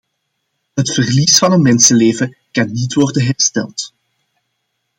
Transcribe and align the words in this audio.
Het 0.73 0.93
verlies 0.93 1.37
van 1.37 1.51
een 1.51 1.61
mensenleven 1.61 2.37
kan 2.51 2.71
niet 2.71 2.93
worden 2.93 3.25
hersteld. 3.25 3.93